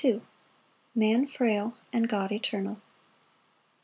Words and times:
C. 0.01 0.13
M. 0.13 0.21
Man 0.95 1.27
frail, 1.27 1.77
and 1.93 2.09
God 2.09 2.31
eternal. 2.31 2.81